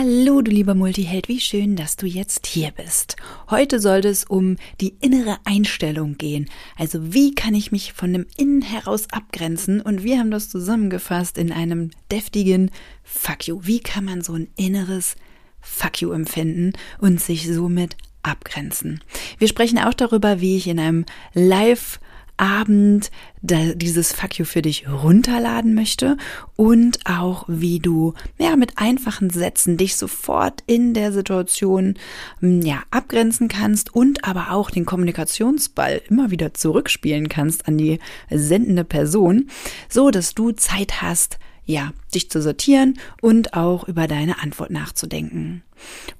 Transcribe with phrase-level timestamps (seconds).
[0.00, 3.16] Hallo, du lieber Multiheld, wie schön, dass du jetzt hier bist.
[3.50, 6.48] Heute sollte es um die innere Einstellung gehen.
[6.76, 9.80] Also wie kann ich mich von dem Innen heraus abgrenzen?
[9.80, 12.70] Und wir haben das zusammengefasst in einem deftigen
[13.02, 13.58] Fuck you.
[13.64, 15.16] Wie kann man so ein inneres
[15.60, 19.00] Fuck you empfinden und sich somit abgrenzen?
[19.38, 21.98] Wir sprechen auch darüber, wie ich in einem Live
[22.38, 23.10] Abend
[23.40, 26.16] dieses Fuck you für dich runterladen möchte
[26.56, 31.94] und auch wie du ja mit einfachen Sätzen dich sofort in der Situation
[32.40, 37.98] hm, ja abgrenzen kannst und aber auch den Kommunikationsball immer wieder zurückspielen kannst an die
[38.30, 39.48] sendende Person,
[39.88, 41.38] so dass du Zeit hast,
[41.68, 45.62] ja, dich zu sortieren und auch über deine Antwort nachzudenken.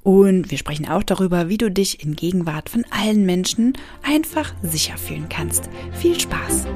[0.02, 4.98] Und wir sprechen auch darüber, wie du dich in Gegenwart von allen Menschen einfach sicher
[4.98, 5.70] fühlen kannst.
[5.92, 6.66] Viel Spaß!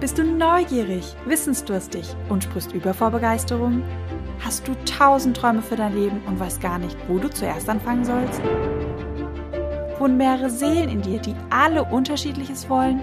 [0.00, 3.82] Bist du neugierig, wissensdurstig und sprichst über vor Begeisterung?
[4.40, 8.04] Hast du tausend Träume für dein Leben und weißt gar nicht, wo du zuerst anfangen
[8.04, 8.40] sollst?
[9.98, 13.02] Wohnen mehrere Seelen in dir, die alle unterschiedliches wollen?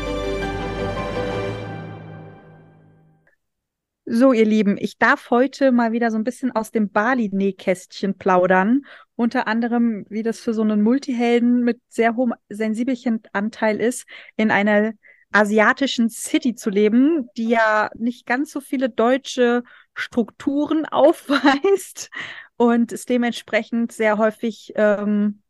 [4.13, 8.81] So, ihr Lieben, ich darf heute mal wieder so ein bisschen aus dem Bali-Nähkästchen plaudern.
[9.15, 14.51] Unter anderem, wie das für so einen Multihelden mit sehr hohem sensibelchen Anteil ist, in
[14.51, 14.91] einer
[15.31, 22.09] asiatischen City zu leben, die ja nicht ganz so viele deutsche Strukturen aufweist
[22.57, 25.41] und es dementsprechend sehr häufig ähm,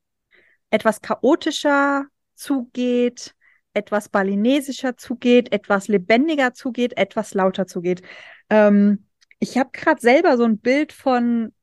[0.70, 2.06] etwas chaotischer
[2.36, 3.34] zugeht,
[3.74, 8.04] etwas balinesischer zugeht, etwas lebendiger zugeht, etwas lauter zugeht.
[8.52, 9.06] Ähm,
[9.40, 11.54] ich habe gerade selber so ein Bild von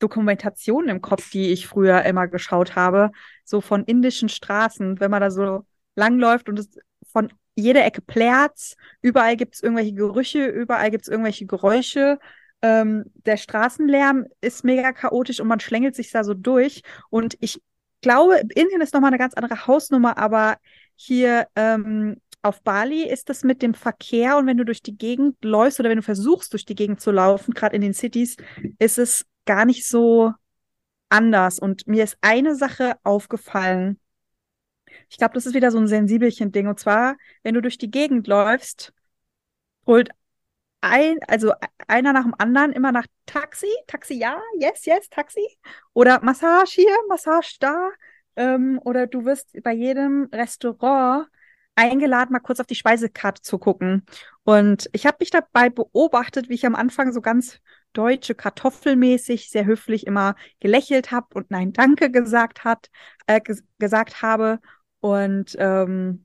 [0.00, 3.12] Dokumentationen im Kopf, die ich früher immer geschaut habe,
[3.44, 5.64] so von indischen Straßen, wenn man da so
[5.94, 6.76] langläuft und es
[7.10, 12.18] von jeder Ecke plärt's, überall gibt's irgendwelche Gerüche, überall gibt's irgendwelche Geräusche.
[12.62, 16.82] Ähm, der Straßenlärm ist mega chaotisch und man schlängelt sich da so durch.
[17.10, 17.60] Und ich
[18.00, 20.56] glaube, Indien ist nochmal eine ganz andere Hausnummer, aber
[20.96, 25.36] hier ähm, auf Bali ist das mit dem Verkehr und wenn du durch die Gegend
[25.44, 28.36] läufst oder wenn du versuchst, durch die Gegend zu laufen, gerade in den Cities,
[28.78, 30.32] ist es gar nicht so
[31.08, 31.58] anders.
[31.60, 34.00] Und mir ist eine Sache aufgefallen.
[35.08, 36.66] Ich glaube, das ist wieder so ein sensibelchen Ding.
[36.66, 38.92] Und zwar, wenn du durch die Gegend läufst,
[39.86, 40.10] holt
[40.80, 41.52] ein, also
[41.86, 45.46] einer nach dem anderen immer nach Taxi, Taxi ja, yes, yes, Taxi.
[45.92, 47.90] Oder Massage hier, Massage da.
[48.34, 51.28] Ähm, oder du wirst bei jedem Restaurant
[51.74, 54.04] eingeladen, mal kurz auf die Speisekarte zu gucken.
[54.44, 57.60] Und ich habe mich dabei beobachtet, wie ich am Anfang so ganz
[57.92, 62.90] deutsche Kartoffelmäßig sehr höflich immer gelächelt habe und Nein, danke gesagt hat,
[63.26, 63.40] äh,
[63.78, 64.60] gesagt habe.
[65.00, 66.24] Und ähm,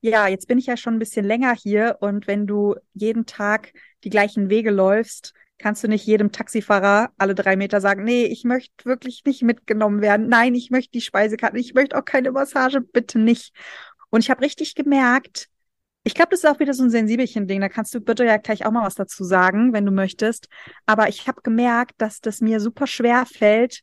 [0.00, 3.72] ja, jetzt bin ich ja schon ein bisschen länger hier und wenn du jeden Tag
[4.04, 8.44] die gleichen Wege läufst, kannst du nicht jedem Taxifahrer alle drei Meter sagen, nee, ich
[8.44, 10.28] möchte wirklich nicht mitgenommen werden.
[10.28, 13.54] Nein, ich möchte die Speisekarte, ich möchte auch keine Massage, bitte nicht.
[14.10, 15.48] Und ich habe richtig gemerkt,
[16.06, 17.60] ich glaube, das ist auch wieder so ein sensibelchen Ding.
[17.60, 20.48] Da kannst du bitte ja gleich auch mal was dazu sagen, wenn du möchtest.
[20.86, 23.82] Aber ich habe gemerkt, dass das mir super schwer fällt,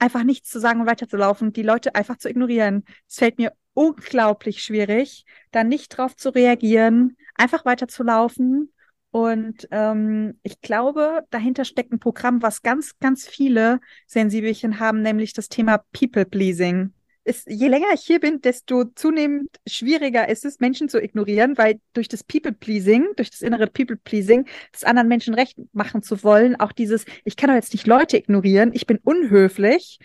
[0.00, 2.84] einfach nichts zu sagen und weiterzulaufen, die Leute einfach zu ignorieren.
[3.08, 8.72] Es fällt mir unglaublich schwierig, da nicht drauf zu reagieren, einfach weiterzulaufen.
[9.12, 13.78] Und ähm, ich glaube, dahinter steckt ein Programm, was ganz, ganz viele
[14.08, 16.92] Sensibelchen haben, nämlich das Thema People Pleasing
[17.24, 21.80] ist, je länger ich hier bin, desto zunehmend schwieriger ist es, Menschen zu ignorieren, weil
[21.92, 26.72] durch das People-Pleasing, durch das innere People-Pleasing, das anderen Menschen recht machen zu wollen, auch
[26.72, 29.98] dieses, ich kann doch jetzt nicht Leute ignorieren, ich bin unhöflich.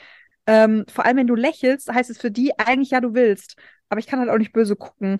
[0.45, 3.55] Ähm, vor allem, wenn du lächelst, heißt es für die eigentlich, ja, du willst.
[3.89, 5.17] Aber ich kann halt auch nicht böse gucken.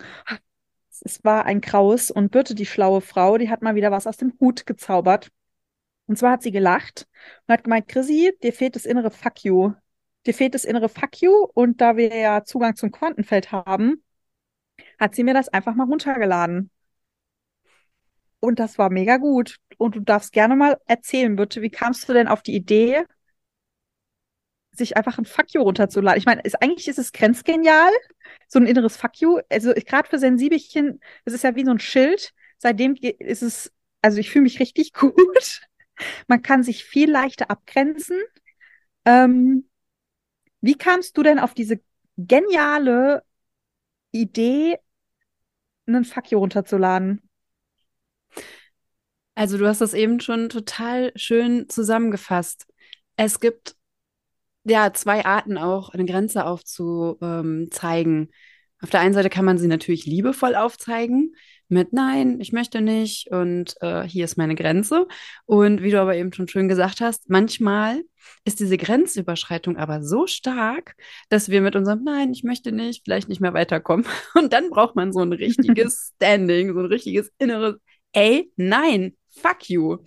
[1.02, 4.18] Es war ein Kraus und Birte, die schlaue Frau, die hat mal wieder was aus
[4.18, 5.30] dem Hut gezaubert.
[6.08, 7.08] Und zwar hat sie gelacht
[7.48, 9.74] und hat gemeint, Chrissy, dir fehlt das innere Fuck you
[10.28, 14.04] dir fehlt das innere Fuck you und da wir ja Zugang zum Quantenfeld haben,
[15.00, 16.70] hat sie mir das einfach mal runtergeladen.
[18.40, 19.58] Und das war mega gut.
[19.78, 23.04] Und du darfst gerne mal erzählen, bitte, wie kamst du denn auf die Idee,
[24.72, 26.20] sich einfach ein Fuck you runterzuladen?
[26.20, 27.92] Ich meine, ist, eigentlich ist es grenzgenial,
[28.48, 29.40] so ein inneres Fuck you.
[29.50, 32.34] Also gerade für Sensibelchen, das ist ja wie so ein Schild.
[32.60, 33.72] Seitdem ist es
[34.02, 35.62] also ich fühle mich richtig gut.
[36.28, 38.22] Man kann sich viel leichter abgrenzen.
[39.06, 39.68] Ähm,
[40.62, 41.80] wie kamst du denn auf diese
[42.18, 43.24] geniale
[44.12, 44.78] Idee,
[45.86, 47.22] einen Fuck you runterzuladen?
[49.36, 52.66] Also du hast das eben schon total schön zusammengefasst.
[53.18, 53.76] Es gibt
[54.64, 58.32] ja zwei Arten auch, eine Grenze aufzuzeigen.
[58.82, 61.36] Auf der einen Seite kann man sie natürlich liebevoll aufzeigen
[61.70, 65.08] mit Nein, ich möchte nicht und äh, hier ist meine Grenze.
[65.46, 68.04] Und wie du aber eben schon schön gesagt hast, manchmal
[68.46, 70.96] ist diese Grenzüberschreitung aber so stark,
[71.30, 74.06] dass wir mit unserem Nein, ich möchte nicht, vielleicht nicht mehr weiterkommen.
[74.36, 77.76] Und dann braucht man so ein richtiges Standing, so ein richtiges inneres,
[78.14, 79.98] ey, nein, fuck you.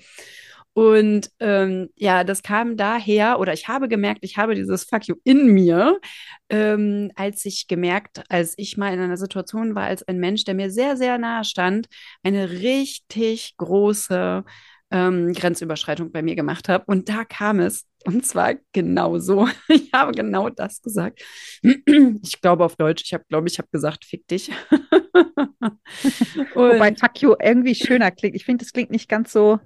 [0.81, 5.17] Und ähm, ja, das kam daher, oder ich habe gemerkt, ich habe dieses Fuck you
[5.25, 6.01] in mir,
[6.49, 10.55] ähm, als ich gemerkt, als ich mal in einer Situation war, als ein Mensch, der
[10.55, 11.87] mir sehr, sehr nahe stand,
[12.23, 14.43] eine richtig große
[14.91, 16.85] ähm, Grenzüberschreitung bei mir gemacht habe.
[16.87, 17.85] Und da kam es.
[18.07, 19.51] Und zwar genau so.
[19.69, 21.21] Ich habe genau das gesagt.
[22.23, 23.03] Ich glaube auf Deutsch.
[23.05, 24.51] Ich habe, glaube ich, habe gesagt, fick dich.
[26.55, 28.35] Wobei fuck you irgendwie schöner klingt.
[28.35, 29.61] Ich finde, das klingt nicht ganz so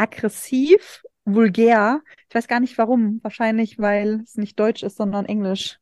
[0.00, 2.02] aggressiv, vulgär.
[2.28, 3.20] Ich weiß gar nicht warum.
[3.22, 5.78] Wahrscheinlich, weil es nicht Deutsch ist, sondern Englisch.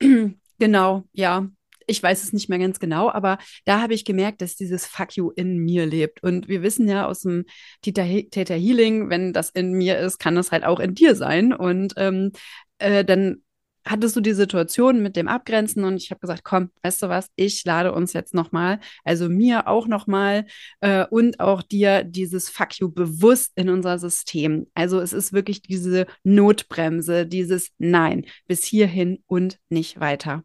[0.58, 1.48] Genau, ja.
[1.88, 5.16] Ich weiß es nicht mehr ganz genau, aber da habe ich gemerkt, dass dieses Fuck
[5.16, 6.22] you in mir lebt.
[6.22, 7.46] Und wir wissen ja aus dem
[7.80, 11.52] Theta, Healing, wenn das in mir ist, kann das halt auch in dir sein.
[11.52, 12.30] Und ähm,
[12.78, 13.42] äh, dann
[13.86, 17.28] hattest du die Situation mit dem Abgrenzen und ich habe gesagt, komm, weißt du was,
[17.36, 20.46] ich lade uns jetzt nochmal, also mir auch nochmal
[20.80, 24.66] äh, und auch dir dieses Fuck you bewusst in unser System.
[24.74, 30.44] Also es ist wirklich diese Notbremse, dieses Nein, bis hierhin und nicht weiter.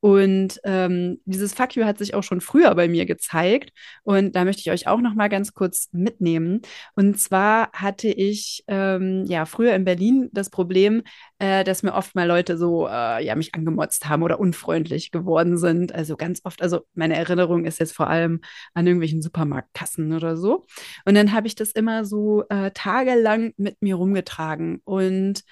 [0.00, 4.44] Und ähm, dieses Fuck you hat sich auch schon früher bei mir gezeigt und da
[4.44, 6.62] möchte ich euch auch nochmal ganz kurz mitnehmen.
[6.94, 11.02] Und zwar hatte ich ähm, ja früher in Berlin das Problem,
[11.38, 15.58] äh, dass mir oft mal Leute so äh, ja mich angemotzt haben oder unfreundlich geworden
[15.58, 15.94] sind.
[15.94, 18.40] Also ganz oft, also meine Erinnerung ist jetzt vor allem
[18.74, 20.66] an irgendwelchen Supermarktkassen oder so.
[21.04, 25.42] Und dann habe ich das immer so äh, tagelang mit mir rumgetragen und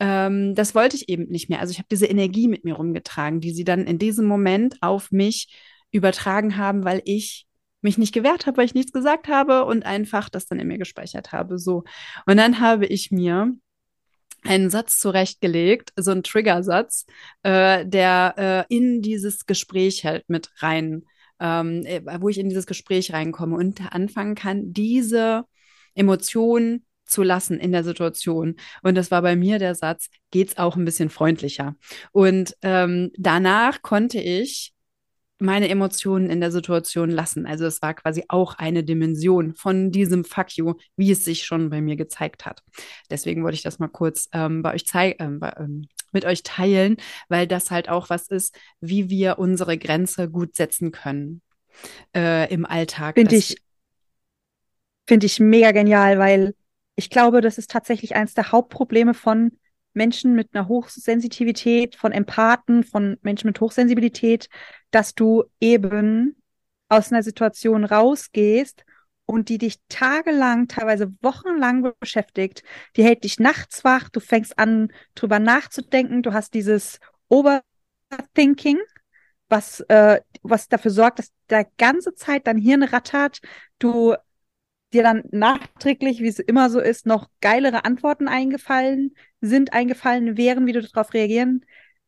[0.00, 1.60] ähm, das wollte ich eben nicht mehr.
[1.60, 5.10] Also ich habe diese Energie mit mir rumgetragen, die sie dann in diesem Moment auf
[5.10, 5.54] mich
[5.92, 7.46] übertragen haben, weil ich
[7.82, 10.78] mich nicht gewehrt habe, weil ich nichts gesagt habe und einfach das dann in mir
[10.78, 11.58] gespeichert habe.
[11.58, 11.84] So.
[12.26, 13.54] Und dann habe ich mir
[14.44, 17.06] einen Satz zurechtgelegt, so ein Triggersatz,
[17.42, 21.04] äh, der äh, in dieses Gespräch halt mit rein,
[21.40, 25.44] ähm, äh, wo ich in dieses Gespräch reinkomme und anfangen kann, diese
[25.94, 28.56] Emotionen zu lassen in der Situation.
[28.82, 31.74] Und das war bei mir der Satz, geht's auch ein bisschen freundlicher.
[32.12, 34.72] Und ähm, danach konnte ich
[35.40, 37.46] meine Emotionen in der Situation lassen.
[37.46, 41.70] Also es war quasi auch eine Dimension von diesem Fuck you, wie es sich schon
[41.70, 42.62] bei mir gezeigt hat.
[43.10, 46.96] Deswegen wollte ich das mal kurz ähm, bei euch zeigen, äh, ähm, mit euch teilen,
[47.28, 51.42] weil das halt auch was ist, wie wir unsere Grenze gut setzen können
[52.14, 53.14] äh, im Alltag.
[53.14, 53.56] Finde ich,
[55.06, 56.54] finde ich mega genial, weil
[56.96, 59.52] ich glaube, das ist tatsächlich eines der Hauptprobleme von
[59.92, 64.48] Menschen mit einer Hochsensitivität, von Empathen, von Menschen mit Hochsensibilität,
[64.90, 66.36] dass du eben
[66.88, 68.84] aus einer Situation rausgehst
[69.26, 72.64] und die dich tagelang, teilweise wochenlang beschäftigt.
[72.96, 76.98] Die hält dich nachts wach, du fängst an, drüber nachzudenken, du hast dieses
[77.28, 78.78] Overthinking,
[79.48, 83.40] was, äh, was dafür sorgt, dass der ganze Zeit dein Hirn rattert,
[83.78, 84.14] du
[84.92, 90.66] dir dann nachträglich, wie es immer so ist, noch geilere Antworten eingefallen sind, eingefallen wären,
[90.66, 91.64] wie du darauf reagieren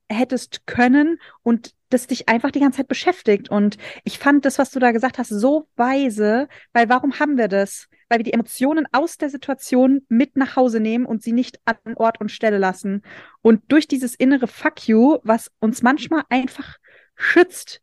[0.08, 3.50] hättest können und das dich einfach die ganze Zeit beschäftigt.
[3.50, 7.48] Und ich fand das, was du da gesagt hast, so weise, weil warum haben wir
[7.48, 7.88] das?
[8.08, 11.94] Weil wir die Emotionen aus der Situation mit nach Hause nehmen und sie nicht an
[11.96, 13.02] Ort und Stelle lassen.
[13.42, 16.78] Und durch dieses innere Fuck you, was uns manchmal einfach
[17.14, 17.80] schützt,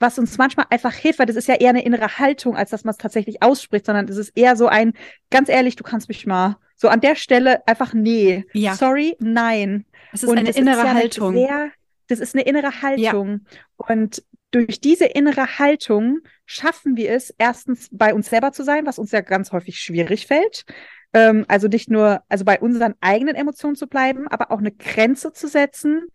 [0.00, 2.84] was uns manchmal einfach hilft, weil das ist ja eher eine innere Haltung, als dass
[2.84, 4.92] man es tatsächlich ausspricht, sondern es ist eher so ein,
[5.30, 6.56] ganz ehrlich, du kannst mich mal.
[6.74, 8.44] So an der Stelle einfach nee.
[8.52, 8.74] Ja.
[8.74, 9.84] Sorry, nein.
[10.12, 11.34] Es ist Und eine innere ist ja Haltung.
[11.34, 11.70] Sehr,
[12.08, 13.46] das ist eine innere Haltung.
[13.46, 13.86] Ja.
[13.88, 18.98] Und durch diese innere Haltung schaffen wir es, erstens bei uns selber zu sein, was
[18.98, 20.64] uns ja ganz häufig schwierig fällt.
[21.12, 25.32] Ähm, also nicht nur, also bei unseren eigenen Emotionen zu bleiben, aber auch eine Grenze
[25.32, 26.06] zu setzen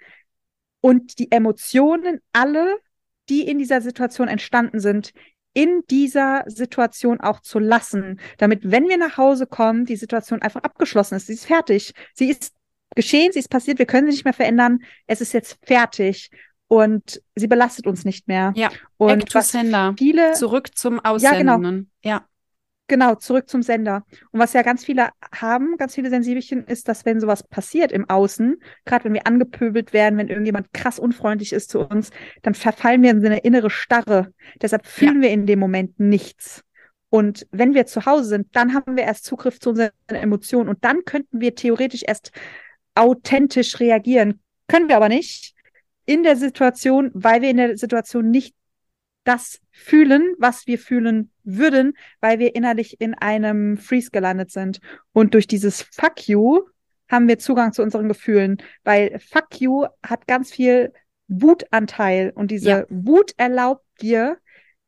[0.81, 2.79] und die Emotionen alle
[3.29, 5.13] die in dieser Situation entstanden sind,
[5.53, 10.63] in dieser Situation auch zu lassen, damit, wenn wir nach Hause kommen, die Situation einfach
[10.63, 11.27] abgeschlossen ist.
[11.27, 11.93] Sie ist fertig.
[12.13, 12.53] Sie ist
[12.95, 14.79] geschehen, sie ist passiert, wir können sie nicht mehr verändern.
[15.07, 16.29] Es ist jetzt fertig
[16.67, 18.53] und sie belastet uns nicht mehr.
[18.55, 18.69] Ja.
[18.97, 19.51] Und was
[19.97, 21.47] viele zurück zum Aussenden.
[21.47, 21.83] Ja, genau.
[22.03, 22.25] Ja.
[22.89, 24.03] Genau, zurück zum Sender.
[24.31, 28.09] Und was ja ganz viele haben, ganz viele Sensibelchen, ist, dass wenn sowas passiert im
[28.09, 32.09] Außen, gerade wenn wir angepöbelt werden, wenn irgendjemand krass unfreundlich ist zu uns,
[32.41, 34.33] dann verfallen wir in eine innere Starre.
[34.59, 35.21] Deshalb fühlen ja.
[35.21, 36.63] wir in dem Moment nichts.
[37.11, 40.83] Und wenn wir zu Hause sind, dann haben wir erst Zugriff zu unseren Emotionen und
[40.83, 42.31] dann könnten wir theoretisch erst
[42.95, 44.41] authentisch reagieren.
[44.67, 45.53] Können wir aber nicht
[46.07, 48.55] in der Situation, weil wir in der Situation nicht
[49.25, 54.79] das fühlen, was wir fühlen würden, weil wir innerlich in einem Freeze gelandet sind.
[55.13, 56.61] Und durch dieses Fuck you
[57.09, 60.93] haben wir Zugang zu unseren Gefühlen, weil Fuck you hat ganz viel
[61.27, 62.85] Wutanteil und diese ja.
[62.89, 64.37] Wut erlaubt dir,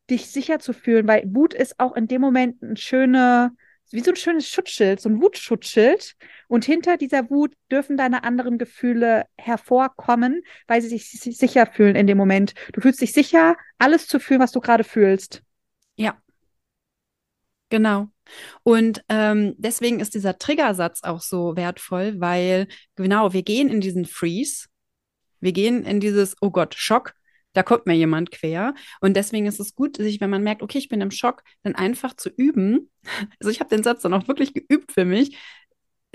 [0.09, 3.51] dich sicher zu fühlen, weil Wut ist auch in dem Moment ein schöner,
[3.91, 6.15] wie so ein schönes Schutzschild, so ein Wutschutzschild.
[6.47, 11.95] Und hinter dieser Wut dürfen deine anderen Gefühle hervorkommen, weil sie sich, sich sicher fühlen
[11.95, 12.53] in dem Moment.
[12.73, 15.43] Du fühlst dich sicher, alles zu fühlen, was du gerade fühlst.
[15.95, 16.17] Ja.
[17.71, 18.09] Genau.
[18.63, 24.05] Und ähm, deswegen ist dieser Triggersatz auch so wertvoll, weil genau, wir gehen in diesen
[24.05, 24.67] Freeze,
[25.39, 27.13] wir gehen in dieses, oh Gott, Schock,
[27.53, 28.75] da kommt mir jemand quer.
[28.99, 31.73] Und deswegen ist es gut, sich, wenn man merkt, okay, ich bin im Schock, dann
[31.75, 32.89] einfach zu üben.
[33.39, 35.37] Also ich habe den Satz dann auch wirklich geübt für mich,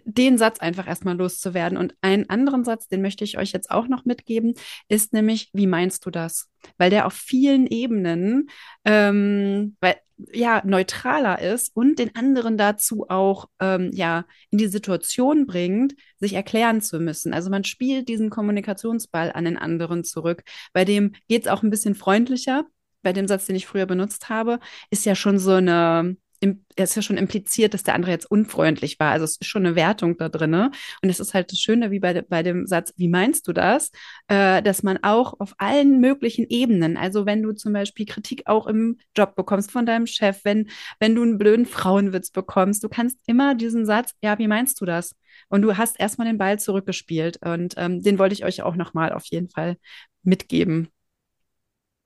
[0.06, 1.76] den Satz einfach erstmal loszuwerden.
[1.76, 4.54] Und einen anderen Satz, den möchte ich euch jetzt auch noch mitgeben,
[4.88, 6.48] ist nämlich, wie meinst du das?
[6.78, 8.48] Weil der auf vielen Ebenen
[8.84, 9.96] ähm, weil,
[10.32, 16.32] ja, neutraler ist und den anderen dazu auch ähm, ja, in die Situation bringt, sich
[16.32, 17.34] erklären zu müssen.
[17.34, 20.42] Also man spielt diesen Kommunikationsball an den anderen zurück.
[20.72, 22.64] Bei dem geht es auch ein bisschen freundlicher.
[23.02, 24.58] Bei dem Satz, den ich früher benutzt habe,
[24.90, 28.98] ist ja schon so eine es ist ja schon impliziert, dass der andere jetzt unfreundlich
[28.98, 29.12] war.
[29.12, 30.54] Also es ist schon eine Wertung da drin.
[30.54, 33.90] Und es ist halt das Schöne, wie bei, bei dem Satz, wie meinst du das?
[34.28, 38.66] Äh, dass man auch auf allen möglichen Ebenen, also wenn du zum Beispiel Kritik auch
[38.66, 40.68] im Job bekommst von deinem Chef, wenn,
[41.00, 44.84] wenn du einen blöden Frauenwitz bekommst, du kannst immer diesen Satz, ja, wie meinst du
[44.84, 45.14] das?
[45.48, 47.38] Und du hast erstmal den Ball zurückgespielt.
[47.44, 49.76] Und ähm, den wollte ich euch auch nochmal auf jeden Fall
[50.22, 50.88] mitgeben.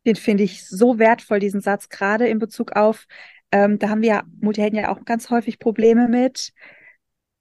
[0.07, 3.07] Den finde ich so wertvoll, diesen Satz, gerade in Bezug auf,
[3.53, 6.53] ähm, da haben wir ja Multihelden ja auch ganz häufig Probleme mit.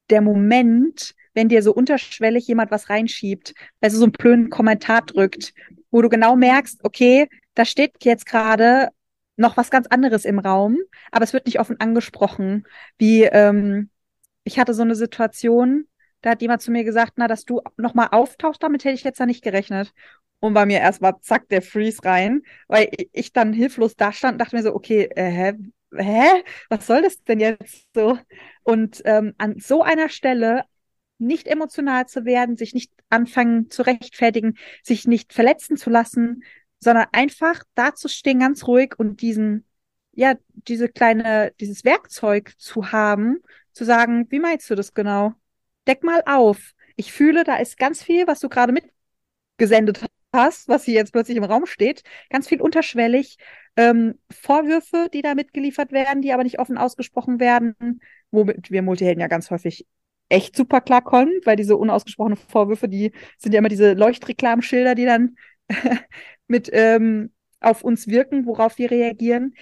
[0.09, 5.53] Der Moment, wenn dir so unterschwellig jemand was reinschiebt, also so einen blöden Kommentar drückt,
[5.91, 8.89] wo du genau merkst, okay, da steht jetzt gerade
[9.37, 10.77] noch was ganz anderes im Raum,
[11.11, 12.65] aber es wird nicht offen angesprochen.
[12.97, 13.89] Wie ähm,
[14.43, 15.87] ich hatte so eine Situation,
[16.21, 19.19] da hat jemand zu mir gesagt, na, dass du nochmal auftauchst, damit hätte ich jetzt
[19.19, 19.93] da nicht gerechnet.
[20.41, 24.39] Und bei mir erstmal zack der Freeze rein, weil ich dann hilflos da stand und
[24.39, 25.53] dachte mir so, okay, äh, hä,
[25.95, 28.17] hä, was soll das denn jetzt so?
[28.63, 30.63] Und ähm, an so einer Stelle
[31.17, 36.43] nicht emotional zu werden, sich nicht anfangen zu rechtfertigen, sich nicht verletzen zu lassen,
[36.79, 39.65] sondern einfach dazustehen, ganz ruhig und diesen,
[40.13, 43.41] ja, diese kleine, dieses Werkzeug zu haben,
[43.73, 45.33] zu sagen, wie meinst du das genau?
[45.87, 46.73] Deck mal auf.
[46.95, 51.37] Ich fühle, da ist ganz viel, was du gerade mitgesendet hast, was hier jetzt plötzlich
[51.37, 53.37] im Raum steht, ganz viel unterschwellig
[53.79, 59.21] ähm, Vorwürfe, die da mitgeliefert werden, die aber nicht offen ausgesprochen werden, womit wir Multihelden
[59.21, 59.87] ja ganz häufig
[60.27, 65.37] echt super klarkommen, weil diese unausgesprochenen Vorwürfe, die sind ja immer diese Leuchtreklamschilder, die dann
[66.47, 67.31] mit ähm,
[67.61, 69.53] auf uns wirken, worauf wir reagieren.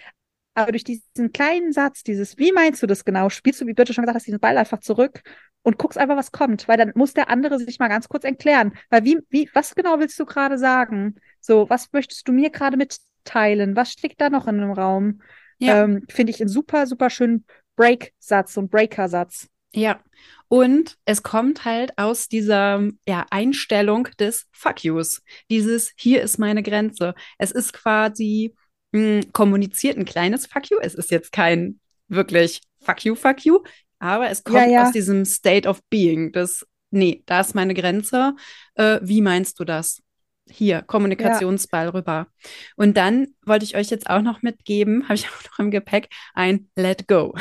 [0.55, 3.93] Aber durch diesen kleinen Satz, dieses, wie meinst du das genau, spielst du, wie Birte
[3.93, 5.21] schon gesagt hast, diesen Ball einfach zurück
[5.61, 8.73] und guckst einfach, was kommt, weil dann muss der andere sich mal ganz kurz erklären.
[8.89, 11.17] Weil wie, wie, was genau willst du gerade sagen?
[11.39, 12.97] So, was möchtest du mir gerade mit,
[13.27, 13.75] teilen?
[13.75, 15.21] Was steckt da noch in dem Raum?
[15.59, 15.83] Ja.
[15.83, 19.47] Ähm, Finde ich einen super, super schönen Break-Satz und Breaker-Satz.
[19.73, 19.99] Ja,
[20.47, 25.21] und es kommt halt aus dieser ja, Einstellung des Fuck yous.
[25.49, 27.15] Dieses hier ist meine Grenze.
[27.37, 28.55] Es ist quasi
[28.91, 30.77] mh, hm, kommuniziert ein kleines Fuck you.
[30.81, 33.59] Es ist jetzt kein wirklich Fuck you, Fuck you,
[33.99, 34.83] aber es kommt ja, ja.
[34.83, 36.31] aus diesem State of Being.
[36.31, 38.35] Das, nee, da ist meine Grenze.
[38.75, 40.01] Äh, wie meinst du das?
[40.49, 41.91] Hier Kommunikationsball ja.
[41.91, 42.27] rüber.
[42.75, 46.09] Und dann wollte ich euch jetzt auch noch mitgeben, habe ich auch noch im Gepäck,
[46.33, 47.35] ein Let Go.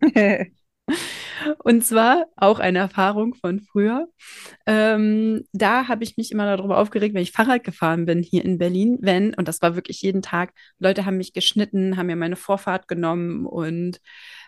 [1.62, 4.08] Und zwar auch eine Erfahrung von früher.
[4.66, 8.58] Ähm, da habe ich mich immer darüber aufgeregt, wenn ich Fahrrad gefahren bin hier in
[8.58, 12.36] Berlin, wenn, und das war wirklich jeden Tag, Leute haben mich geschnitten, haben mir meine
[12.36, 14.00] Vorfahrt genommen und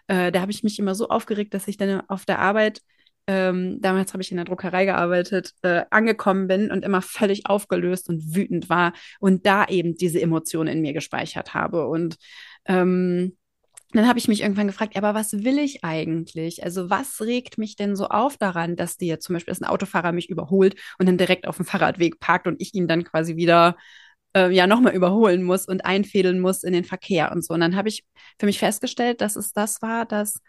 [0.09, 2.81] äh, da habe ich mich immer so aufgeregt, dass ich dann auf der Arbeit
[3.27, 8.09] ähm, damals habe ich in der Druckerei gearbeitet, äh, angekommen bin und immer völlig aufgelöst
[8.09, 11.89] und wütend war und da eben diese Emotionen in mir gespeichert habe.
[11.89, 12.17] Und
[12.67, 13.37] ähm,
[13.93, 16.63] dann habe ich mich irgendwann gefragt, aber was will ich eigentlich?
[16.65, 20.13] Also was regt mich denn so auf daran, dass dir zum Beispiel dass ein Autofahrer
[20.13, 23.77] mich überholt und dann direkt auf dem Fahrradweg parkt und ich ihn dann quasi wieder
[24.37, 27.55] äh, ja nochmal überholen muss und einfädeln muss in den Verkehr und so.
[27.55, 28.05] Und dann habe ich
[28.39, 30.41] für mich festgestellt, dass es das war, dass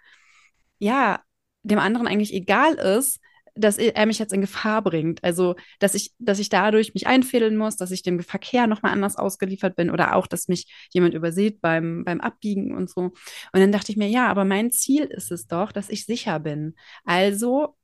[0.80, 1.22] ja
[1.68, 3.20] dem anderen eigentlich egal ist,
[3.60, 5.24] dass er mich jetzt in Gefahr bringt.
[5.24, 9.16] Also, dass ich, dass ich dadurch mich einfädeln muss, dass ich dem Verkehr nochmal anders
[9.16, 13.02] ausgeliefert bin oder auch, dass mich jemand übersieht beim, beim Abbiegen und so.
[13.02, 13.14] Und
[13.54, 16.76] dann dachte ich mir, ja, aber mein Ziel ist es doch, dass ich sicher bin.
[17.04, 17.76] Also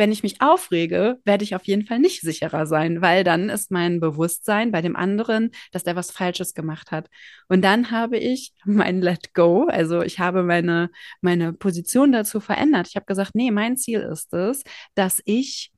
[0.00, 3.70] wenn ich mich aufrege, werde ich auf jeden Fall nicht sicherer sein, weil dann ist
[3.70, 7.10] mein Bewusstsein bei dem anderen, dass der was Falsches gemacht hat.
[7.48, 10.90] Und dann habe ich mein Let Go, also ich habe meine,
[11.20, 12.88] meine Position dazu verändert.
[12.88, 14.64] Ich habe gesagt, nee, mein Ziel ist es,
[14.94, 15.70] dass ich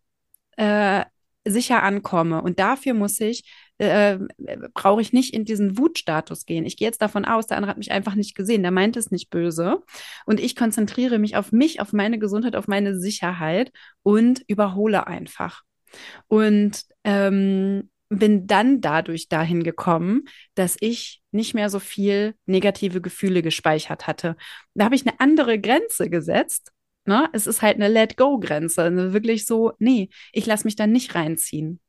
[0.56, 1.04] äh,
[1.44, 2.42] sicher ankomme.
[2.42, 3.42] Und dafür muss ich
[3.82, 4.18] äh,
[4.74, 6.64] brauche ich nicht in diesen Wutstatus gehen.
[6.64, 9.10] Ich gehe jetzt davon aus, der andere hat mich einfach nicht gesehen, der meint es
[9.10, 9.82] nicht böse.
[10.24, 13.72] Und ich konzentriere mich auf mich, auf meine Gesundheit, auf meine Sicherheit
[14.02, 15.62] und überhole einfach.
[16.28, 23.42] Und ähm, bin dann dadurch dahin gekommen, dass ich nicht mehr so viel negative Gefühle
[23.42, 24.36] gespeichert hatte.
[24.74, 26.72] Da habe ich eine andere Grenze gesetzt.
[27.04, 27.28] Ne?
[27.32, 28.82] Es ist halt eine Let-Go-Grenze.
[28.82, 31.80] Also wirklich so, nee, ich lasse mich da nicht reinziehen.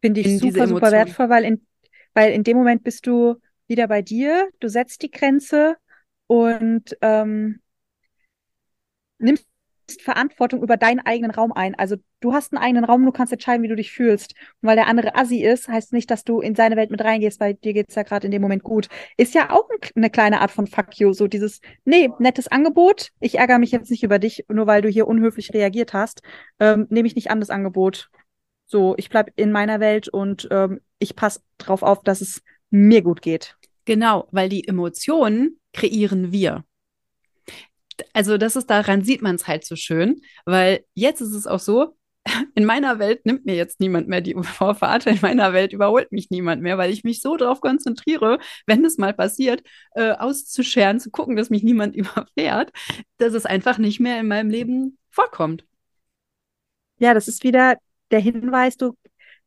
[0.00, 1.66] Finde ich super, super wertvoll, weil in,
[2.14, 3.36] weil in dem Moment bist du
[3.66, 5.76] wieder bei dir, du setzt die Grenze
[6.26, 7.60] und ähm,
[9.18, 9.46] nimmst
[10.00, 11.74] Verantwortung über deinen eigenen Raum ein.
[11.76, 14.34] Also du hast einen eigenen Raum, du kannst entscheiden, wie du dich fühlst.
[14.60, 17.40] Und weil der andere Assi ist, heißt nicht, dass du in seine Welt mit reingehst,
[17.40, 18.88] weil dir geht's ja gerade in dem Moment gut.
[19.16, 21.12] Ist ja auch eine kleine Art von Fuck you.
[21.12, 23.10] So dieses, nee, nettes Angebot.
[23.20, 26.20] Ich ärgere mich jetzt nicht über dich, nur weil du hier unhöflich reagiert hast.
[26.58, 28.10] Ähm, nehme ich nicht an das Angebot.
[28.66, 33.02] So, ich bleib in meiner Welt und ähm, ich passe drauf auf, dass es mir
[33.02, 33.56] gut geht.
[33.84, 36.64] Genau, weil die Emotionen kreieren wir.
[38.12, 41.60] Also das ist daran sieht man es halt so schön, weil jetzt ist es auch
[41.60, 41.96] so,
[42.54, 46.30] in meiner Welt nimmt mir jetzt niemand mehr die Vorfahrt, in meiner Welt überholt mich
[46.30, 49.62] niemand mehr, weil ich mich so darauf konzentriere, wenn es mal passiert,
[49.94, 52.72] äh, auszuscheren, zu gucken, dass mich niemand überfährt,
[53.18, 55.64] dass es einfach nicht mehr in meinem Leben vorkommt.
[56.98, 57.76] Ja, das ist wieder
[58.10, 58.96] der Hinweis, du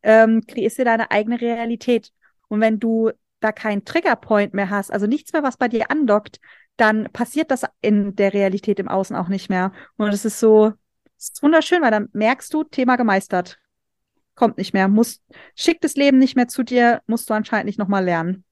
[0.04, 2.12] ähm, kreierst dir deine eigene Realität.
[2.48, 6.40] Und wenn du da keinen Triggerpoint mehr hast, also nichts mehr, was bei dir andockt,
[6.78, 9.74] dann passiert das in der Realität im Außen auch nicht mehr.
[9.98, 10.74] Und es ist so,
[11.18, 13.60] es ist wunderschön, weil dann merkst du, Thema gemeistert.
[14.36, 15.22] Kommt nicht mehr, muss,
[15.56, 18.46] schickt das Leben nicht mehr zu dir, musst du anscheinend nicht nochmal lernen.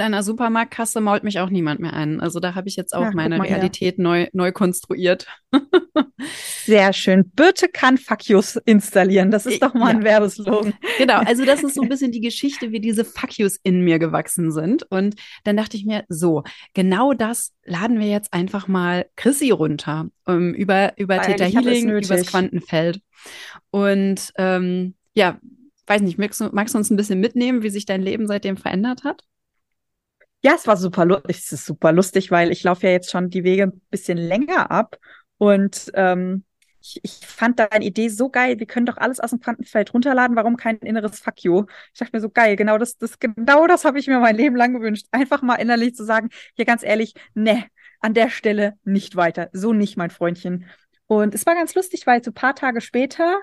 [0.00, 2.20] Und an der Supermarktkasse mault mich auch niemand mehr ein.
[2.20, 5.26] Also da habe ich jetzt auch ja, meine Realität neu, neu konstruiert.
[6.64, 7.30] Sehr schön.
[7.34, 9.30] Birte kann Fuck Yous installieren.
[9.30, 9.98] Das ist doch mal ja.
[9.98, 10.72] ein Werbeslogan.
[10.96, 13.98] Genau, also das ist so ein bisschen die Geschichte, wie diese Fuck Yous in mir
[13.98, 14.84] gewachsen sind.
[14.90, 20.08] Und dann dachte ich mir, so, genau das laden wir jetzt einfach mal Chrissy runter.
[20.24, 23.02] Um, ähm, über über Theta Healing, über das Quantenfeld.
[23.70, 25.38] Und ähm, ja,
[25.86, 28.56] weiß nicht, magst du, magst du uns ein bisschen mitnehmen, wie sich dein Leben seitdem
[28.56, 29.24] verändert hat?
[30.42, 31.38] Ja, es war super lustig.
[31.38, 34.70] Es ist super lustig, weil ich laufe ja jetzt schon die Wege ein bisschen länger
[34.70, 34.98] ab.
[35.36, 36.44] Und ähm,
[36.80, 38.58] ich, ich fand deine Idee so geil.
[38.58, 40.36] Wir können doch alles aus dem Quantenfeld runterladen.
[40.36, 41.66] Warum kein inneres Fuck you?
[41.92, 42.56] Ich dachte mir so geil.
[42.56, 45.06] Genau das, das, genau das habe ich mir mein Leben lang gewünscht.
[45.10, 47.64] Einfach mal innerlich zu sagen, hier ganz ehrlich, ne,
[48.00, 49.50] an der Stelle nicht weiter.
[49.52, 50.66] So nicht, mein Freundchen.
[51.06, 53.40] Und es war ganz lustig, weil so paar Tage später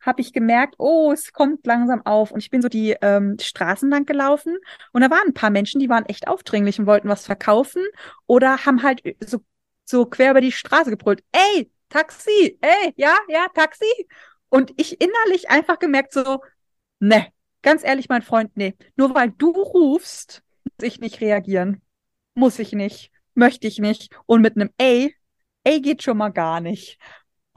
[0.00, 2.30] habe ich gemerkt, oh, es kommt langsam auf.
[2.30, 4.56] Und ich bin so die ähm, Straßen lang gelaufen
[4.92, 7.82] und da waren ein paar Menschen, die waren echt aufdringlich und wollten was verkaufen
[8.26, 9.38] oder haben halt so,
[9.84, 11.22] so quer über die Straße gebrüllt.
[11.32, 13.86] Ey, Taxi, ey, ja, ja, Taxi.
[14.50, 16.42] Und ich innerlich einfach gemerkt so,
[17.00, 17.28] ne,
[17.62, 21.82] ganz ehrlich, mein Freund, nee, nur weil du rufst, muss ich nicht reagieren.
[22.34, 24.16] Muss ich nicht, möchte ich nicht.
[24.26, 25.14] Und mit einem Ey,
[25.64, 26.98] Ey geht schon mal gar nicht.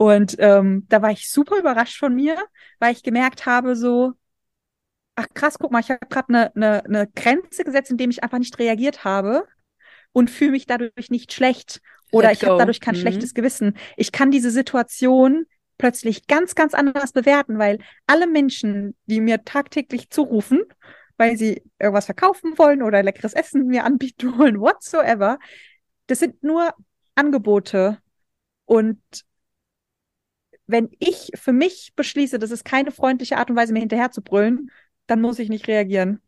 [0.02, 2.36] Und ähm, da war ich super überrascht von mir,
[2.80, 4.14] weil ich gemerkt habe, so,
[5.14, 8.40] ach krass, guck mal, ich habe gerade eine ne, ne Grenze gesetzt, indem ich einfach
[8.40, 9.46] nicht reagiert habe
[10.10, 12.98] und fühle mich dadurch nicht schlecht oder Let ich habe dadurch kein mhm.
[12.98, 13.76] schlechtes Gewissen.
[13.96, 15.46] Ich kann diese Situation
[15.78, 20.62] plötzlich ganz, ganz anders bewerten, weil alle Menschen, die mir tagtäglich zurufen,
[21.16, 25.38] weil sie irgendwas verkaufen wollen oder leckeres Essen mir anbieten wollen, whatsoever,
[26.08, 26.74] das sind nur
[27.14, 27.98] Angebote.
[28.64, 28.98] Und
[30.66, 34.22] wenn ich für mich beschließe, das ist keine freundliche Art und Weise, mir hinterher zu
[34.22, 34.70] brüllen,
[35.06, 36.20] dann muss ich nicht reagieren.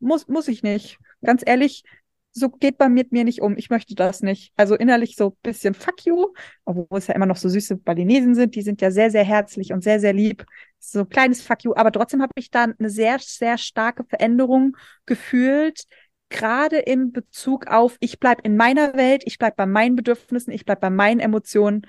[0.00, 0.98] Muss, muss ich nicht.
[1.22, 1.84] Ganz ehrlich,
[2.32, 3.56] so geht man mit mir nicht um.
[3.56, 4.52] Ich möchte das nicht.
[4.56, 6.28] Also innerlich so ein bisschen fuck you,
[6.64, 8.54] obwohl es ja immer noch so süße Balinesen sind.
[8.54, 10.44] Die sind ja sehr, sehr herzlich und sehr, sehr lieb.
[10.78, 11.74] So ein kleines fuck you.
[11.74, 14.76] Aber trotzdem habe ich da eine sehr, sehr starke Veränderung
[15.06, 15.84] gefühlt.
[16.30, 20.64] Gerade in Bezug auf, ich bleib in meiner Welt, ich bleib bei meinen Bedürfnissen, ich
[20.64, 21.86] bleib bei meinen Emotionen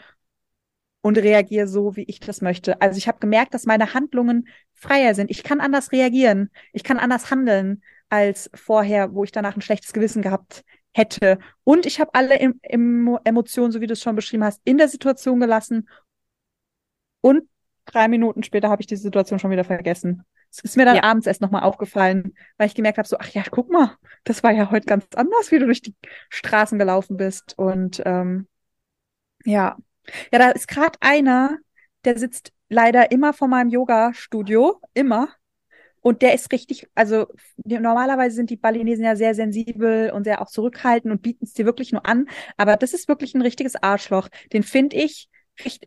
[1.04, 2.82] und reagiere so, wie ich das möchte.
[2.82, 5.30] Also ich habe gemerkt, dass meine Handlungen freier sind.
[5.30, 6.50] Ich kann anders reagieren.
[6.72, 10.63] Ich kann anders handeln als vorher, wo ich danach ein schlechtes Gewissen gehabt
[10.94, 11.39] hätte.
[11.66, 14.78] Und ich habe alle em em Emotionen, so wie du es schon beschrieben hast, in
[14.78, 15.89] der Situation gelassen.
[17.20, 17.50] Und
[17.84, 20.24] drei Minuten später habe ich die Situation schon wieder vergessen.
[20.52, 21.04] Es ist mir dann ja.
[21.04, 24.52] abends erst nochmal aufgefallen, weil ich gemerkt habe, so, ach ja, guck mal, das war
[24.52, 25.96] ja heute ganz anders, wie du durch die
[26.30, 27.58] Straßen gelaufen bist.
[27.58, 28.48] Und ähm,
[29.44, 29.76] ja,
[30.32, 31.58] ja, da ist gerade einer,
[32.06, 35.30] der sitzt leider immer vor meinem Yoga-Studio, immer.
[36.02, 37.28] Und der ist richtig, also
[37.63, 41.66] normalerweise sind die Balinesen ja sehr sensibel und sehr auch zurückhaltend und bieten es dir
[41.66, 42.28] wirklich nur an.
[42.58, 44.28] Aber das ist wirklich ein richtiges Arschloch.
[44.52, 45.30] Den finde ich,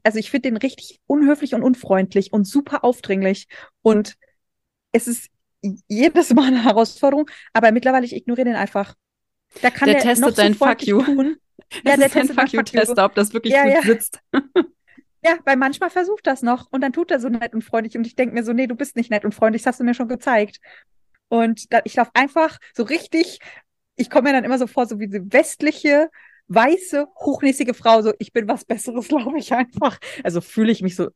[0.04, 3.46] also ich finde den richtig unhöflich und unfreundlich und super aufdringlich.
[3.82, 4.16] Und
[4.92, 5.28] es ist
[5.86, 8.94] jedes Mal eine Herausforderung, aber mittlerweile ich ignoriere den einfach.
[9.60, 11.02] Da kann der, der testet so dein Fuck you.
[11.02, 11.36] Tun.
[11.84, 13.82] Ja, der ein Fuck you-Tester, ob das wirklich ja, gut ja.
[13.82, 14.20] sitzt.
[15.24, 18.06] Ja, weil manchmal versucht das noch und dann tut er so nett und freundlich und
[18.06, 19.94] ich denke mir so, nee, du bist nicht nett und freundlich, das hast du mir
[19.94, 20.60] schon gezeigt.
[21.28, 23.40] Und da, ich laufe einfach so richtig,
[23.96, 26.10] ich komme mir dann immer so vor, so wie diese westliche,
[26.46, 29.98] weiße, hochnäsige Frau, so ich bin was Besseres, glaube ich einfach.
[30.22, 31.08] Also fühle ich mich so,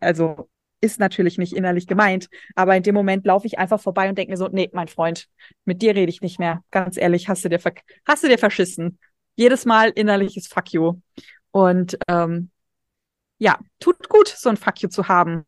[0.00, 0.48] also
[0.80, 4.30] ist natürlich nicht innerlich gemeint, aber in dem Moment laufe ich einfach vorbei und denke
[4.30, 5.26] mir so, nee, mein Freund,
[5.64, 6.62] mit dir rede ich nicht mehr.
[6.70, 7.60] Ganz ehrlich, hast du dir,
[8.06, 8.98] hast du dir verschissen.
[9.38, 10.94] Jedes Mal innerliches Fuck you.
[11.52, 12.50] Und ähm,
[13.38, 15.46] ja, tut gut, so ein Fuck you zu haben.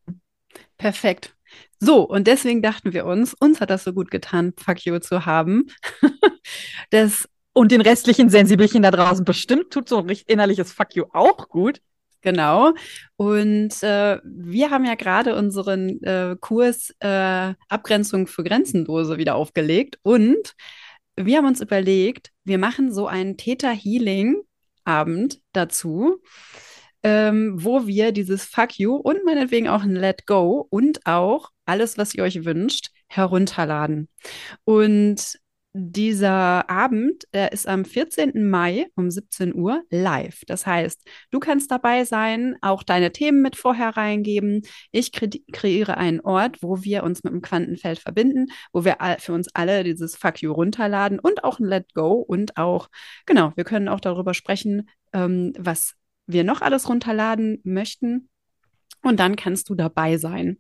[0.79, 1.35] Perfekt.
[1.81, 5.26] So, und deswegen dachten wir uns, uns hat das so gut getan, Fuck you zu
[5.26, 5.66] haben.
[6.90, 11.48] das, und den restlichen Sensibelchen da draußen bestimmt tut so ein innerliches Fuck you auch
[11.48, 11.81] gut.
[12.20, 12.74] Genau.
[13.16, 19.98] Und äh, wir haben ja gerade unseren äh, Kurs äh, Abgrenzung für Grenzenlose wieder aufgelegt.
[20.03, 20.55] Und
[21.26, 26.20] wir haben uns überlegt, wir machen so einen Theta-Healing-Abend dazu
[27.02, 31.98] ähm, wo wir dieses Fuck You und meinetwegen auch ein Let Go und auch alles,
[31.98, 34.09] was ihr euch wünscht, herunterladen.
[34.64, 35.38] Und
[35.72, 38.48] dieser Abend, der ist am 14.
[38.50, 40.40] Mai um 17 Uhr live.
[40.46, 44.62] Das heißt, du kannst dabei sein, auch deine Themen mit vorher reingeben.
[44.90, 49.33] Ich kre kreiere einen Ort, wo wir uns mit dem Quantenfeld verbinden, wo wir für
[49.33, 52.88] uns alle dieses Fuck You runterladen und auch ein Let Go und auch,
[53.26, 55.94] genau, wir können auch darüber sprechen, ähm, was
[56.26, 58.28] wir noch alles runterladen möchten.
[59.02, 60.59] Und dann kannst du dabei sein.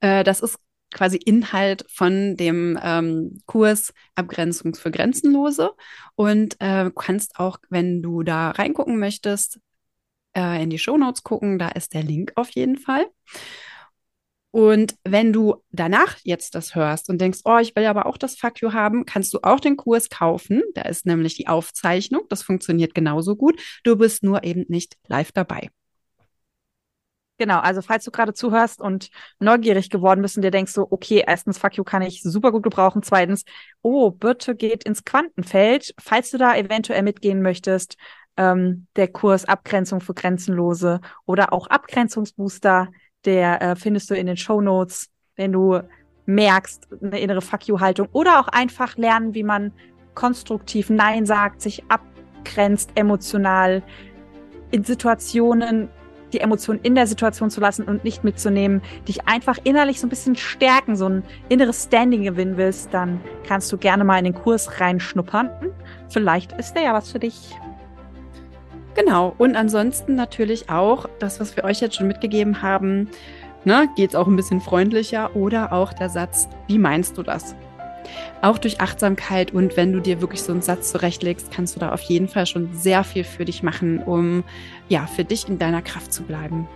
[0.00, 0.58] Äh, das ist
[0.92, 5.70] quasi Inhalt von dem ähm, Kurs Abgrenzung für Grenzenlose
[6.14, 9.58] und äh, kannst auch, wenn du da reingucken möchtest,
[10.36, 11.58] äh, in die Show Notes gucken.
[11.58, 13.06] Da ist der Link auf jeden Fall.
[14.52, 18.36] Und wenn du danach jetzt das hörst und denkst, oh, ich will aber auch das
[18.36, 20.62] Fuck you haben, kannst du auch den Kurs kaufen.
[20.74, 22.22] Da ist nämlich die Aufzeichnung.
[22.28, 23.58] Das funktioniert genauso gut.
[23.82, 25.70] Du bist nur eben nicht live dabei.
[27.42, 31.24] Genau, also falls du gerade zuhörst und neugierig geworden bist und dir denkst so, okay,
[31.26, 33.02] erstens, fuck you kann ich super gut gebrauchen.
[33.02, 33.44] Zweitens,
[33.82, 35.92] oh, Birte geht ins Quantenfeld.
[35.98, 37.96] Falls du da eventuell mitgehen möchtest,
[38.36, 42.90] ähm, der Kurs Abgrenzung für Grenzenlose oder auch Abgrenzungsbooster,
[43.24, 45.80] der äh, findest du in den Show Notes, wenn du
[46.26, 49.72] merkst, eine innere Fuck you-Haltung oder auch einfach lernen, wie man
[50.14, 53.82] konstruktiv Nein sagt, sich abgrenzt emotional
[54.70, 55.88] in Situationen,
[56.32, 60.10] die Emotionen in der Situation zu lassen und nicht mitzunehmen, dich einfach innerlich so ein
[60.10, 64.34] bisschen stärken, so ein inneres Standing gewinnen willst, dann kannst du gerne mal in den
[64.34, 65.50] Kurs reinschnuppern.
[66.08, 67.54] Vielleicht ist der ja was für dich.
[68.94, 73.08] Genau, und ansonsten natürlich auch das, was wir euch jetzt schon mitgegeben haben,
[73.64, 77.54] ne, es auch ein bisschen freundlicher oder auch der Satz, wie meinst du das?
[78.42, 81.92] Auch durch Achtsamkeit und wenn du dir wirklich so einen Satz zurechtlegst, kannst du da
[81.92, 84.44] auf jeden Fall schon sehr viel für dich machen, um
[84.92, 86.68] ja, für dich in deiner Kraft zu bleiben.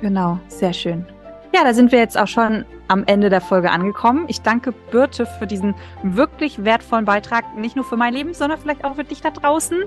[0.00, 1.04] Genau, sehr schön.
[1.52, 4.26] Ja, da sind wir jetzt auch schon am Ende der Folge angekommen.
[4.28, 8.84] Ich danke Birte für diesen wirklich wertvollen Beitrag, nicht nur für mein Leben, sondern vielleicht
[8.84, 9.82] auch für dich da draußen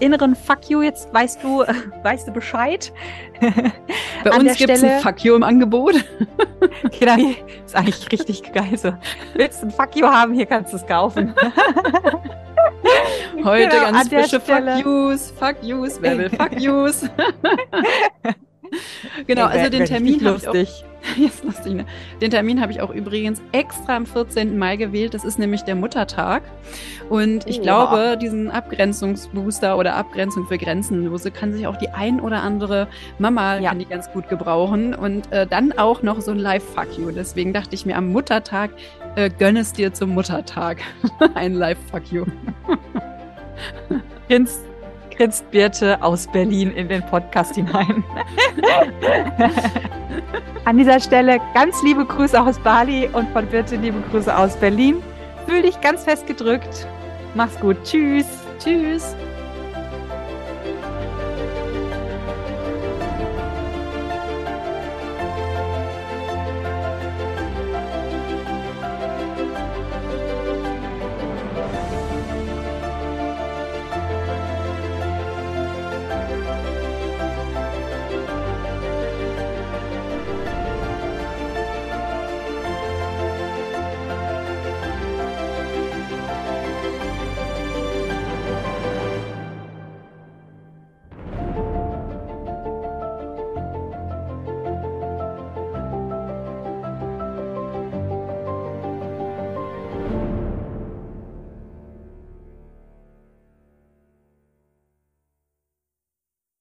[0.00, 1.60] inneren Fuck you, jetzt weißt du,
[2.02, 2.92] weißt du Bescheid.
[4.24, 5.94] Bei uns gibt es ein Fuck you im Angebot.
[6.98, 7.30] genau,
[7.64, 8.76] ist eigentlich richtig geil.
[8.76, 8.92] So,
[9.34, 11.34] willst du ein Fuck you haben, hier kannst du es kaufen.
[13.44, 17.08] Heute genau, ganz frische Fuck yous, Fuck yous, wer will Fuck yous?
[19.26, 20.54] genau, also den Termin habe ich auch,
[21.16, 21.86] Jetzt lustig, ne?
[22.20, 24.58] Den Termin habe ich auch übrigens extra am 14.
[24.58, 25.14] Mai gewählt.
[25.14, 26.42] Das ist nämlich der Muttertag.
[27.08, 32.20] Und ich oh, glaube, diesen Abgrenzungsbooster oder Abgrenzung für Grenzenlose kann sich auch die ein
[32.20, 33.70] oder andere Mama ja.
[33.70, 34.94] kann die ganz gut gebrauchen.
[34.94, 37.10] Und äh, dann auch noch so ein Live-Fuck you.
[37.10, 38.70] Deswegen dachte ich mir, am Muttertag
[39.16, 40.82] äh, gönn es dir zum Muttertag.
[41.34, 42.24] ein Live-Fuck you.
[44.28, 44.60] Find's
[45.18, 48.02] jetzt Birte aus Berlin in den Podcast hinein.
[50.64, 55.02] An dieser Stelle ganz liebe Grüße aus Bali und von Birte liebe Grüße aus Berlin.
[55.46, 56.86] Fühl dich ganz fest gedrückt.
[57.34, 57.76] Mach's gut.
[57.84, 58.26] Tschüss.
[58.58, 59.14] Tschüss.